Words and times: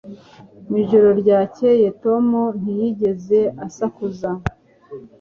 Mu 0.67 0.75
ijoro 0.83 1.07
ryakeye 1.21 1.87
Tom 2.03 2.25
ntiyigeze 2.61 3.39
asakuza 3.67 4.29